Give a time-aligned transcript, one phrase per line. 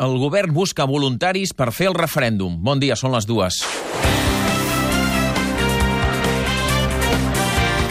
[0.00, 2.54] El govern busca voluntaris per fer el referèndum.
[2.64, 3.60] Bon dia, són les dues.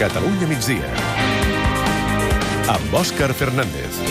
[0.01, 0.89] Catalunya migdia.
[2.73, 4.08] Amb Òscar Fernández.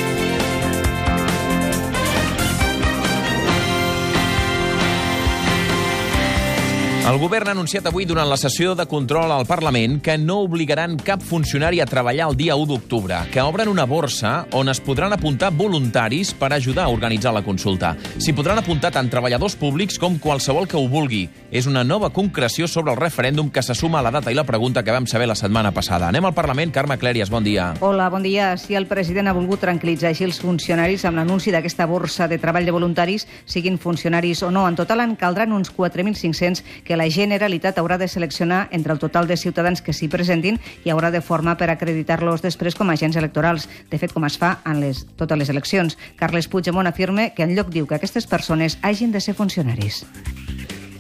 [7.08, 10.98] El govern ha anunciat avui durant la sessió de control al Parlament que no obligaran
[11.00, 15.14] cap funcionari a treballar el dia 1 d'octubre, que obren una borsa on es podran
[15.16, 17.94] apuntar voluntaris per ajudar a organitzar la consulta.
[18.20, 21.22] S'hi podran apuntar tant treballadors públics com qualsevol que ho vulgui.
[21.50, 24.44] És una nova concreció sobre el referèndum que se suma a la data i la
[24.44, 26.12] pregunta que vam saber la setmana passada.
[26.12, 26.74] Anem al Parlament.
[26.76, 27.70] Carme Clèries, bon dia.
[27.80, 28.50] Hola, bon dia.
[28.60, 32.68] Si el president ha volgut tranquil·litzar així els funcionaris amb l'anunci d'aquesta borsa de treball
[32.68, 37.78] de voluntaris, siguin funcionaris o no, en total en caldran uns 4.500 que la Generalitat
[37.78, 41.56] haurà de seleccionar entre el total de ciutadans que s'hi presentin i haurà de formar
[41.60, 45.38] per acreditar-los després com a agents electorals, de fet com es fa en les, totes
[45.38, 45.96] les eleccions.
[46.18, 50.04] Carles Puigdemont afirma que en lloc diu que aquestes persones hagin de ser funcionaris.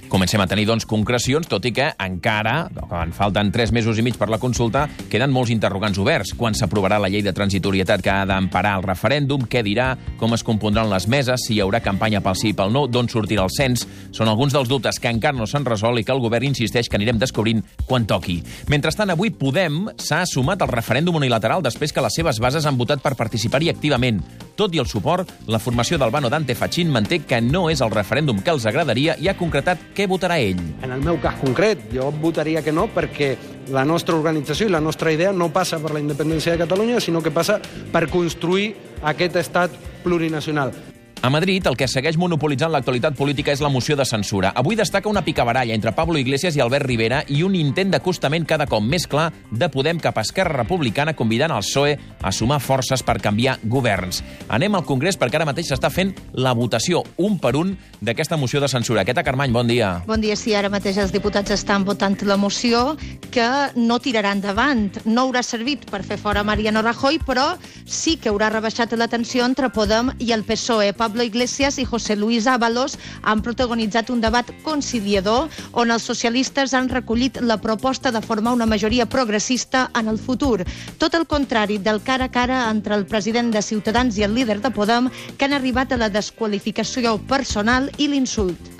[0.08, 4.16] Comencem a tenir, doncs, concrecions, tot i que encara, quan falten tres mesos i mig
[4.16, 6.32] per la consulta, queden molts interrogants oberts.
[6.38, 10.44] Quan s'aprovarà la llei de transitorietat que ha d'emparar el referèndum, què dirà, com es
[10.46, 13.54] compondran les meses, si hi haurà campanya pel sí i pel no, d'on sortirà el
[13.54, 13.86] cens...
[14.18, 16.96] Són alguns dels dubtes que encara no s'han resolt i que el govern insisteix que
[16.96, 18.40] anirem descobrint quan toqui.
[18.72, 23.04] Mentrestant, avui Podem s'ha sumat al referèndum unilateral després que les seves bases han votat
[23.04, 24.24] per participar-hi activament.
[24.58, 28.40] Tot i el suport, la formació d'Albano Dante Fachin manté que no és el referèndum
[28.42, 30.58] que els agradaria i ha concretat què votarà ell.
[30.82, 33.30] En el meu cas concret, jo votaria que no perquè
[33.70, 37.22] la nostra organització i la nostra idea no passa per la independència de Catalunya, sinó
[37.22, 37.60] que passa
[37.94, 38.72] per construir
[39.06, 40.74] aquest estat plurinacional.
[41.20, 44.52] A Madrid, el que segueix monopolitzant l'actualitat política és la moció de censura.
[44.54, 48.68] Avui destaca una picabaralla entre Pablo Iglesias i Albert Rivera i un intent d'acostament cada
[48.70, 53.02] cop més clar de Podem cap a Esquerra Republicana convidant el PSOE a sumar forces
[53.02, 54.22] per canviar governs.
[54.46, 58.62] Anem al Congrés perquè ara mateix s'està fent la votació un per un d'aquesta moció
[58.62, 59.02] de censura.
[59.02, 60.04] Aquesta Carmany, bon dia.
[60.06, 62.94] Bon dia, sí, ara mateix els diputats estan votant la moció
[63.34, 65.02] que no tirarà endavant.
[65.04, 67.50] No haurà servit per fer fora Mariano Rajoy, però
[67.84, 70.94] sí que haurà rebaixat la tensió entre Podem i el PSOE.
[70.94, 76.88] Pablo Iglesias i José Luis Ábalos han protagonitzat un debat conciliador on els socialistes han
[76.88, 80.64] recollit la proposta de formar una majoria progressista en el futur.
[80.98, 84.60] Tot el contrari del cara a cara entre el president de Ciutadans i el líder
[84.60, 88.78] de Podem, que han arribat a la desqualificació personal i l'insult.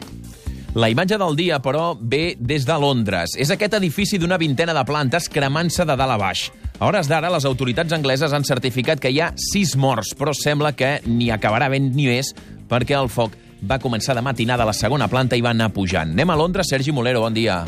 [0.79, 3.33] La imatge del dia, però, ve des de Londres.
[3.41, 6.51] És aquest edifici d'una vintena de plantes cremant-se de dalt a baix.
[6.79, 10.71] A hores d'ara, les autoritats angleses han certificat que hi ha sis morts, però sembla
[10.79, 12.31] que ni acabarà ben ni més
[12.71, 13.35] perquè el foc
[13.67, 16.15] va començar de matinada a la segona planta i va anar pujant.
[16.15, 17.65] Anem a Londres, Sergi Molero, bon dia.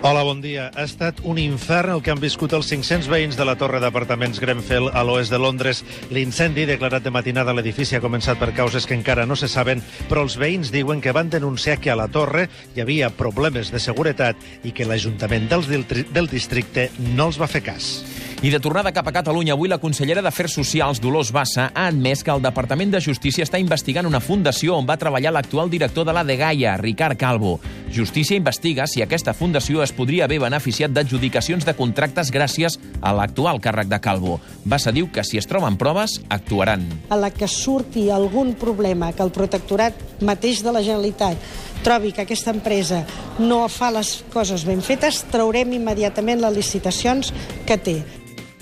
[0.00, 0.68] Hola, bon dia.
[0.78, 4.38] Ha estat un infern el que han viscut els 500 veïns de la torre d'apartaments
[4.38, 5.80] Grenfell a l'oest de Londres.
[6.14, 9.82] L'incendi declarat de matinada a l'edifici ha començat per causes que encara no se saben,
[10.06, 13.82] però els veïns diuen que van denunciar que a la torre hi havia problemes de
[13.82, 17.96] seguretat i que l'Ajuntament del districte no els va fer cas.
[18.38, 22.20] I de tornada cap a Catalunya, avui la consellera d'Afers Socials, Dolors Bassa, ha admès
[22.22, 26.12] que el Departament de Justícia està investigant una fundació on va treballar l'actual director de
[26.14, 27.56] la Gaia, Ricard Calvo.
[27.90, 33.58] Justícia investiga si aquesta fundació es podria haver beneficiat d'adjudicacions de contractes gràcies a l'actual
[33.58, 34.38] càrrec de Calvo.
[34.64, 36.86] Bassa diu que si es troben proves, actuaran.
[37.10, 41.42] A la que surti algun problema que el protectorat mateix de la Generalitat
[41.82, 43.02] trobi que aquesta empresa
[43.42, 47.34] no fa les coses ben fetes, traurem immediatament les licitacions
[47.66, 47.98] que té.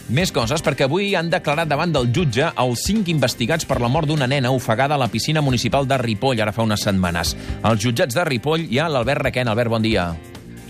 [0.06, 4.06] Més coses, perquè avui han declarat davant del jutge els cinc investigats per la mort
[4.06, 7.34] d'una nena ofegada a la piscina municipal de Ripoll ara fa unes setmanes.
[7.66, 9.50] Als jutjats de Ripoll hi ha l'Albert Requena.
[9.50, 10.12] Albert, bon dia.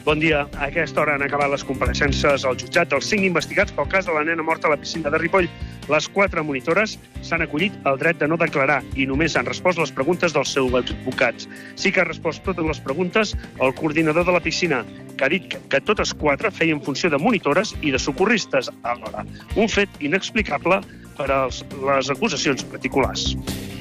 [0.06, 0.44] Bon dia.
[0.54, 4.14] A aquesta hora han acabat les compareixences al jutjat dels cinc investigats pel cas de
[4.14, 5.48] la nena morta a la piscina de Ripoll.
[5.90, 6.94] Les quatre monitores
[7.26, 10.78] s'han acollit el dret de no declarar i només han respost les preguntes dels seus
[10.78, 11.50] advocats.
[11.74, 14.84] Sí que ha respost totes les preguntes el coordinador de la piscina,
[15.18, 19.26] que ha dit que totes quatre feien funció de monitores i de socorristes alhora.
[19.58, 20.84] Un fet inexplicable
[21.18, 23.32] per a les acusacions particulars.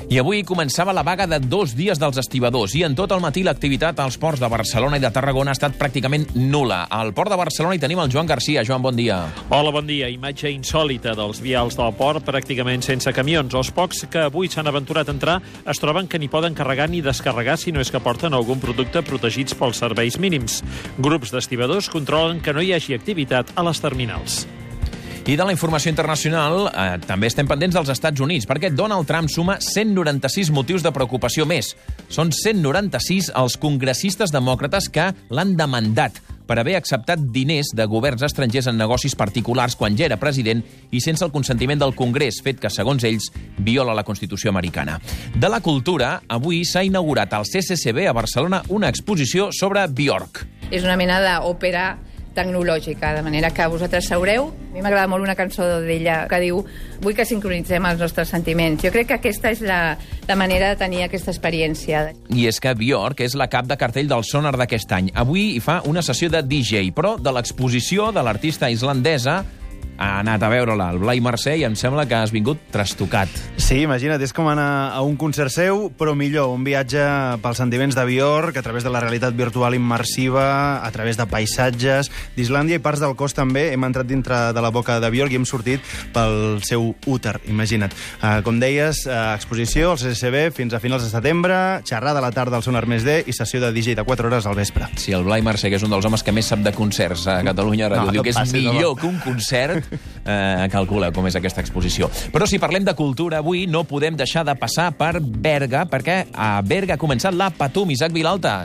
[0.05, 3.41] I avui començava la vaga de dos dies dels estibadors i en tot el matí
[3.41, 6.83] l'activitat als ports de Barcelona i de Tarragona ha estat pràcticament nula.
[6.93, 8.61] Al port de Barcelona hi tenim el Joan Garcia.
[8.67, 9.17] Joan, bon dia.
[9.49, 10.11] Hola, bon dia.
[10.13, 13.55] Imatge insòlita dels vials del port, pràcticament sense camions.
[13.57, 17.01] Els pocs que avui s'han aventurat a entrar es troben que ni poden carregar ni
[17.01, 20.61] descarregar si no és que porten algun producte protegits pels serveis mínims.
[21.01, 24.45] Grups d'estibadors controlen que no hi hagi activitat a les terminals.
[25.25, 29.25] I de la informació internacional eh, també estem pendents dels Estats Units, perquè Donald Trump
[29.33, 31.71] suma 196 motius de preocupació més.
[32.13, 38.69] Són 196 els congressistes demòcrates que l'han demandat per haver acceptat diners de governs estrangers
[38.69, 40.61] en negocis particulars quan ja era president
[40.93, 44.99] i sense el consentiment del Congrés, fet que, segons ells, viola la Constitució americana.
[45.33, 50.45] De la cultura, avui s'ha inaugurat al CCCB a Barcelona una exposició sobre Bjork.
[50.69, 51.95] És una mena d'òpera
[52.35, 54.51] tecnològica, de manera que vosaltres sabreu.
[54.51, 56.61] A mi m'agrada molt una cançó d'ella que diu
[57.01, 58.83] vull que sincronitzem els nostres sentiments.
[58.83, 59.97] Jo crec que aquesta és la,
[60.27, 62.09] la manera de tenir aquesta experiència.
[62.35, 65.11] I és que Bjork és la cap de cartell del Sonar d'aquest any.
[65.15, 69.43] Avui hi fa una sessió de DJ, però de l'exposició de l'artista islandesa
[69.97, 73.31] ha anat a veure-la al Blai Mercè i em sembla que has vingut trastocat.
[73.57, 77.01] Sí, imagina't, és com anar a un concert seu, però millor, un viatge
[77.43, 82.11] pels sentiments de Björk, a través de la realitat virtual immersiva, a través de paisatges
[82.35, 83.69] d'Islàndia i parts del cos també.
[83.73, 85.83] Hem entrat dintre de la boca de Björk i hem sortit
[86.15, 87.95] pel seu úter, imagina't.
[88.19, 91.57] Uh, com deies, uh, exposició al CCCB fins a finals de setembre,
[91.87, 94.45] xerrada a la tarda al Sonar Més D i sessió de DJ de 4 hores
[94.45, 94.89] al vespre.
[94.99, 97.39] Sí, el Blai Mercè, que és un dels homes que més sap de concerts a
[97.45, 98.73] Catalunya No, diu no que és passi, no.
[98.73, 102.09] millor que un concert eh, calcula com és aquesta exposició.
[102.33, 106.57] Però si parlem de cultura avui, no podem deixar de passar per Berga, perquè a
[106.65, 108.63] Berga ha començat la Patum, Isaac Vilalta.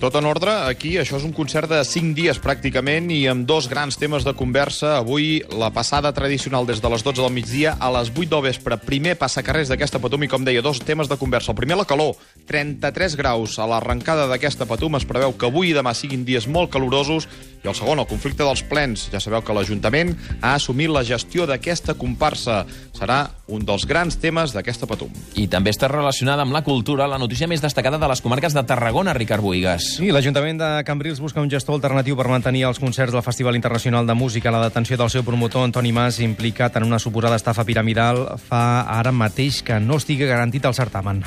[0.00, 3.66] Tot en ordre, aquí això és un concert de 5 dies pràcticament i amb dos
[3.68, 4.94] grans temes de conversa.
[4.96, 8.78] Avui la passada tradicional des de les 12 del migdia a les 8 del vespre.
[8.80, 11.52] Primer passacarrers d'aquesta Patum i com deia, dos temes de conversa.
[11.52, 12.16] El primer la calor,
[12.48, 14.96] 33 graus a l'arrencada d'aquesta Patum.
[14.96, 17.28] Es preveu que avui i demà siguin dies molt calorosos
[17.60, 19.08] i el segon, el conflicte dels plens.
[19.12, 22.62] Ja sabeu que l'Ajuntament ha assumit la gestió d'aquesta comparsa.
[22.96, 23.20] Serà
[23.52, 25.12] un dels grans temes d'aquesta Patum.
[25.36, 28.64] I també està relacionada amb la cultura la notícia més destacada de les comarques de
[28.64, 29.96] Tarragona, Ricard Boigas.
[29.98, 34.06] Sí, l'Ajuntament de Cambrils busca un gestor alternatiu per mantenir els concerts del Festival Internacional
[34.08, 34.52] de Música.
[34.54, 39.12] La detenció del seu promotor, Antoni Mas, implicat en una suposada estafa piramidal, fa ara
[39.12, 41.24] mateix que no estigui garantit el certamen.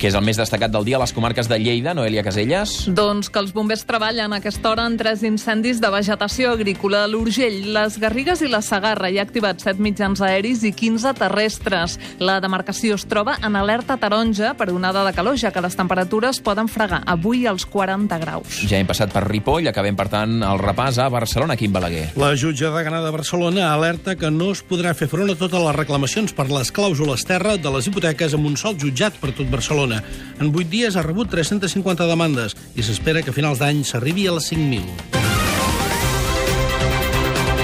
[0.00, 2.72] Que és el més destacat del dia a les comarques de Lleida, Noelia Caselles.
[2.88, 7.02] Doncs que els bombers treballen a aquesta hora en tres incendis de vegetació agrícola.
[7.10, 11.98] L'Urgell, les Garrigues i la Sagarra hi ha activat 7 mitjans aeris i 15 terrestres.
[12.18, 16.40] La demarcació es troba en alerta taronja per onada de calor, ja que les temperatures
[16.40, 18.62] poden fregar avui als 40 graus.
[18.70, 22.06] Ja hem passat per Ripoll, acabem, per tant, el repàs a Barcelona, Quim Balaguer.
[22.16, 25.60] La jutge de Gana de Barcelona alerta que no es podrà fer front a totes
[25.60, 29.50] les reclamacions per les clàusules terra de les hipoteques amb un sol jutjat per tot
[29.52, 29.89] Barcelona.
[30.40, 34.36] En 8 dies ha rebut 350 demandes i s'espera que a finals d'any s'arribi a
[34.38, 35.20] les 5.000.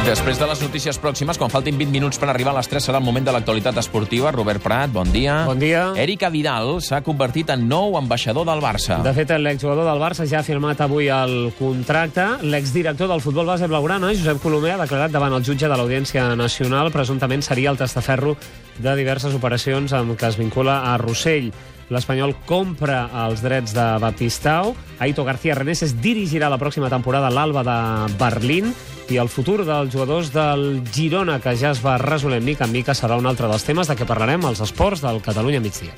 [0.06, 3.00] Després de les notícies pròximes, quan faltin 20 minuts per arribar a les 3, serà
[3.00, 4.30] el moment de l'actualitat esportiva.
[4.30, 5.40] Robert Prat, bon dia.
[5.48, 5.80] Bon dia.
[5.98, 9.00] Eric Vidal s'ha convertit en nou ambaixador del Barça.
[9.02, 12.22] De fet, l'exjugador del Barça ja ha firmat avui el contracte.
[12.46, 16.94] L'exdirector del futbol base blaugrana, Josep Colomer, ha declarat davant el jutge de l'Audiència Nacional
[16.94, 18.36] presumptament seria el testaferro
[18.78, 21.50] de diverses operacions amb què es vincula a Rossell.
[21.92, 24.74] L'Espanyol compra els drets de Baptistao.
[24.98, 27.78] Aito García Reneses dirigirà la pròxima temporada l'Alba de
[28.20, 28.72] Berlín
[29.10, 32.94] i el futur dels jugadors del Girona, que ja es va resolent mica en mica,
[32.94, 35.96] serà un altre dels temes de què parlarem als esports del Catalunya migdia.